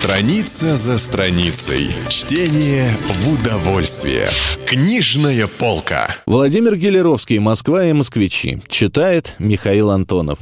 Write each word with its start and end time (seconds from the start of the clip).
Страница 0.00 0.78
за 0.78 0.96
страницей. 0.96 1.94
Чтение 2.08 2.88
в 3.06 3.34
удовольствие. 3.34 4.30
Книжная 4.66 5.46
полка. 5.46 6.16
Владимир 6.24 6.76
Гелеровский 6.76 7.38
«Москва 7.38 7.84
и 7.84 7.92
москвичи». 7.92 8.62
Читает 8.66 9.34
Михаил 9.38 9.90
Антонов. 9.90 10.38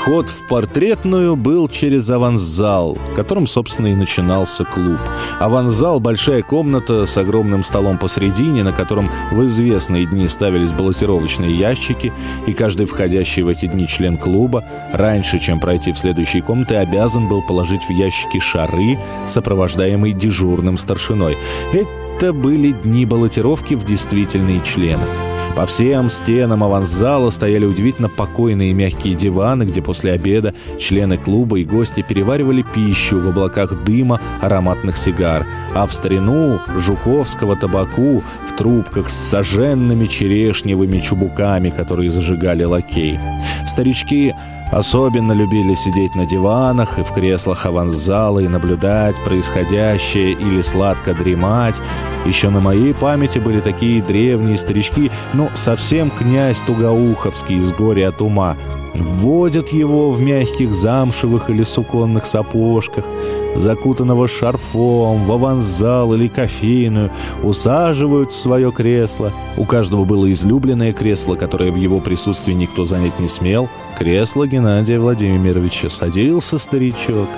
Вход 0.00 0.30
в 0.30 0.46
портретную 0.46 1.36
был 1.36 1.68
через 1.68 2.08
аванзал, 2.08 2.96
которым, 3.14 3.46
собственно, 3.46 3.88
и 3.88 3.94
начинался 3.94 4.64
клуб. 4.64 4.98
Аванзал— 5.38 6.00
большая 6.00 6.40
комната 6.40 7.04
с 7.04 7.18
огромным 7.18 7.62
столом 7.62 7.98
посредине, 7.98 8.64
на 8.64 8.72
котором 8.72 9.10
в 9.30 9.44
известные 9.44 10.06
дни 10.06 10.26
ставились 10.26 10.72
баллотировочные 10.72 11.54
ящики, 11.54 12.14
и 12.46 12.54
каждый 12.54 12.86
входящий 12.86 13.42
в 13.42 13.48
эти 13.48 13.66
дни 13.66 13.86
член 13.86 14.16
клуба, 14.16 14.64
раньше, 14.94 15.38
чем 15.38 15.60
пройти 15.60 15.92
в 15.92 15.98
следующие 15.98 16.42
комнаты, 16.42 16.76
обязан 16.76 17.28
был 17.28 17.42
положить 17.42 17.84
в 17.84 17.90
ящики 17.90 18.38
шары, 18.38 18.98
сопровождаемые 19.26 20.14
дежурным 20.14 20.78
старшиной. 20.78 21.36
Это 21.74 22.32
были 22.32 22.72
дни 22.72 23.04
баллотировки 23.04 23.74
в 23.74 23.84
действительные 23.84 24.62
члены. 24.62 25.04
По 25.56 25.66
всем 25.66 26.08
стенам 26.08 26.64
аванзала 26.64 27.30
стояли 27.30 27.66
удивительно 27.66 28.08
покойные 28.08 28.72
мягкие 28.72 29.14
диваны, 29.14 29.64
где 29.64 29.82
после 29.82 30.12
обеда 30.12 30.54
члены 30.78 31.18
клуба 31.18 31.58
и 31.58 31.64
гости 31.64 32.02
переваривали 32.06 32.62
пищу 32.62 33.20
в 33.20 33.28
облаках 33.28 33.84
дыма 33.84 34.20
ароматных 34.40 34.96
сигар, 34.96 35.46
а 35.74 35.86
в 35.86 35.92
старину 35.92 36.60
жуковского 36.76 37.56
табаку 37.56 38.22
в 38.48 38.56
трубках 38.56 39.10
с 39.10 39.14
соженными 39.14 40.06
черешневыми 40.06 41.00
чубуками, 41.00 41.68
которые 41.68 42.10
зажигали 42.10 42.64
лакей. 42.64 43.18
Старички 43.66 44.34
Особенно 44.70 45.32
любили 45.32 45.74
сидеть 45.74 46.14
на 46.14 46.26
диванах 46.26 46.98
и 46.98 47.02
в 47.02 47.12
креслах 47.12 47.66
аванзала 47.66 48.38
и 48.38 48.48
наблюдать 48.48 49.22
происходящее 49.24 50.32
или 50.32 50.62
сладко 50.62 51.12
дремать. 51.12 51.80
Еще 52.24 52.50
на 52.50 52.60
моей 52.60 52.94
памяти 52.94 53.38
были 53.38 53.60
такие 53.60 54.00
древние 54.00 54.56
старички, 54.58 55.10
ну, 55.32 55.50
совсем 55.54 56.10
князь 56.10 56.60
Тугоуховский 56.60 57.56
из 57.56 57.72
горя 57.72 58.10
от 58.10 58.20
ума. 58.20 58.56
Вводят 58.94 59.70
его 59.70 60.10
в 60.10 60.20
мягких 60.20 60.74
замшевых 60.74 61.50
или 61.50 61.64
суконных 61.64 62.26
сапожках, 62.26 63.04
закутанного 63.54 64.28
шарфом, 64.28 65.26
в 65.26 65.32
аванзал 65.32 66.14
или 66.14 66.28
кофейную, 66.28 67.10
усаживают 67.42 68.32
в 68.32 68.36
свое 68.36 68.72
кресло. 68.72 69.32
У 69.56 69.64
каждого 69.64 70.04
было 70.04 70.32
излюбленное 70.32 70.92
кресло, 70.92 71.34
которое 71.34 71.70
в 71.70 71.76
его 71.76 72.00
присутствии 72.00 72.52
никто 72.52 72.84
занять 72.84 73.18
не 73.18 73.28
смел. 73.28 73.68
Кресло 73.98 74.46
Геннадия 74.46 74.98
Владимировича. 74.98 75.90
Садился 75.90 76.58
старичок, 76.58 77.28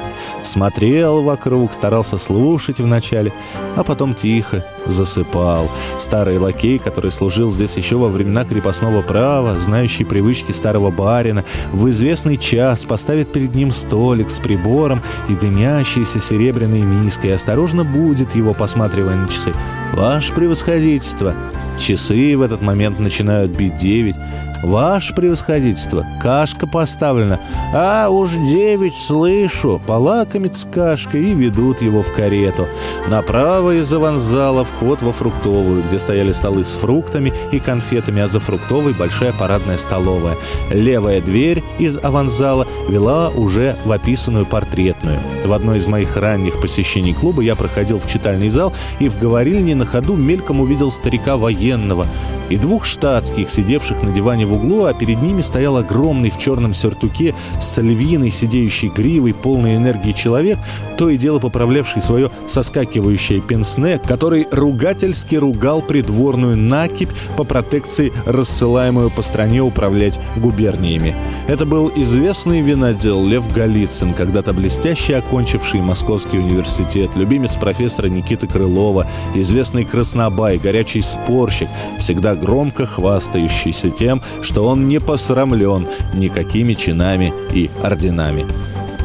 смотрел 0.44 1.22
вокруг, 1.22 1.72
старался 1.72 2.18
слушать 2.18 2.78
вначале, 2.78 3.32
а 3.76 3.84
потом 3.84 4.14
тихо 4.14 4.64
засыпал. 4.86 5.70
Старый 5.98 6.38
лакей, 6.38 6.78
который 6.78 7.10
служил 7.10 7.50
здесь 7.50 7.76
еще 7.76 7.96
во 7.96 8.08
времена 8.08 8.44
крепостного 8.44 9.02
права, 9.02 9.58
знающий 9.60 10.04
привычки 10.04 10.52
старого 10.52 10.90
барина, 10.90 11.44
в 11.72 11.88
известный 11.90 12.36
час 12.36 12.84
поставит 12.84 13.32
перед 13.32 13.54
ним 13.54 13.72
столик 13.72 14.30
с 14.30 14.38
прибором 14.38 15.00
и 15.28 15.34
дымящейся 15.34 16.20
серебряной 16.20 16.80
миской, 16.80 17.34
осторожно 17.34 17.84
будет 17.84 18.34
его, 18.34 18.54
посматривая 18.54 19.16
на 19.16 19.28
часы. 19.28 19.52
«Ваше 19.94 20.32
превосходительство!» 20.32 21.34
Часы 21.78 22.36
в 22.36 22.42
этот 22.42 22.62
момент 22.62 22.98
начинают 22.98 23.52
бить 23.52 23.76
девять. 23.76 24.16
«Ваше 24.62 25.12
превосходительство, 25.12 26.06
кашка 26.22 26.68
поставлена». 26.68 27.40
«А, 27.74 28.08
уж 28.08 28.30
девять, 28.30 28.96
слышу!» 28.96 29.82
Полакомец 29.88 30.68
кашкой 30.72 31.24
и 31.24 31.34
ведут 31.34 31.82
его 31.82 32.02
в 32.02 32.12
карету. 32.12 32.68
Направо 33.08 33.74
из 33.74 33.92
аванзала 33.92 34.64
вход 34.64 35.02
во 35.02 35.12
фруктовую, 35.12 35.82
где 35.88 35.98
стояли 35.98 36.30
столы 36.30 36.64
с 36.64 36.74
фруктами 36.74 37.32
и 37.50 37.58
конфетами, 37.58 38.22
а 38.22 38.28
за 38.28 38.38
фруктовой 38.38 38.92
большая 38.92 39.32
парадная 39.32 39.78
столовая. 39.78 40.36
Левая 40.70 41.20
дверь 41.20 41.64
из 41.80 41.98
аванзала 41.98 42.68
вела 42.88 43.30
уже 43.30 43.74
в 43.84 43.90
описанную 43.90 44.46
портретную. 44.46 45.18
В 45.44 45.52
одной 45.52 45.78
из 45.78 45.88
моих 45.88 46.16
ранних 46.16 46.60
посещений 46.60 47.14
клуба 47.14 47.42
я 47.42 47.56
проходил 47.56 47.98
в 47.98 48.08
читальный 48.08 48.48
зал 48.48 48.72
и 49.00 49.08
в 49.08 49.18
говорильне 49.18 49.74
на 49.74 49.86
ходу 49.86 50.14
мельком 50.14 50.60
увидел 50.60 50.92
старика 50.92 51.36
военного 51.36 51.71
Вселенного 51.72 52.06
и 52.52 52.58
двух 52.58 52.84
штатских, 52.84 53.48
сидевших 53.48 54.02
на 54.02 54.12
диване 54.12 54.44
в 54.44 54.52
углу, 54.52 54.84
а 54.84 54.92
перед 54.92 55.22
ними 55.22 55.40
стоял 55.40 55.78
огромный 55.78 56.28
в 56.28 56.38
черном 56.38 56.74
сюртуке 56.74 57.34
с 57.58 57.80
львиной, 57.80 58.30
сидеющей 58.30 58.88
гривой, 58.88 59.32
полной 59.32 59.76
энергии 59.76 60.12
человек, 60.12 60.58
то 60.98 61.08
и 61.08 61.16
дело 61.16 61.38
поправлявший 61.38 62.02
свое 62.02 62.30
соскакивающее 62.46 63.40
пенсне, 63.40 63.98
который 63.98 64.46
ругательски 64.50 65.36
ругал 65.36 65.80
придворную 65.80 66.56
накипь 66.56 67.08
по 67.38 67.44
протекции, 67.44 68.12
рассылаемую 68.26 69.10
по 69.10 69.22
стране 69.22 69.62
управлять 69.62 70.20
губерниями. 70.36 71.16
Это 71.48 71.64
был 71.64 71.90
известный 71.96 72.60
винодел 72.60 73.26
Лев 73.26 73.50
Голицын, 73.54 74.12
когда-то 74.12 74.52
блестяще 74.52 75.16
окончивший 75.16 75.80
Московский 75.80 76.38
университет, 76.38 77.16
любимец 77.16 77.56
профессора 77.56 78.08
Никиты 78.08 78.46
Крылова, 78.46 79.06
известный 79.34 79.84
краснобай, 79.84 80.58
горячий 80.58 81.00
спорщик, 81.00 81.68
всегда 81.98 82.34
громко 82.42 82.86
хвастающийся 82.86 83.90
тем, 83.90 84.20
что 84.42 84.66
он 84.66 84.88
не 84.88 84.98
посрамлен 84.98 85.86
никакими 86.12 86.74
чинами 86.74 87.32
и 87.54 87.70
орденами. 87.82 88.46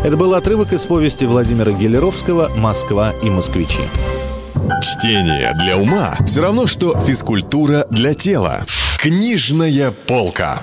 Это 0.03 0.18
был 0.18 0.34
отрывок 0.34 0.74
из 0.74 0.86
повести 0.86 1.25
Владимира 1.25 1.72
Гелеровского 1.72 2.50
«Москва 2.56 3.14
и 3.24 3.30
москвичи». 3.30 3.84
Чтение 4.81 5.53
для 5.59 5.78
ума 5.78 6.16
все 6.25 6.42
равно, 6.42 6.68
что 6.68 6.98
физкультура 6.98 7.86
для 7.90 8.14
тела. 8.14 8.66
Книжная 9.00 9.92
полка. 10.08 10.56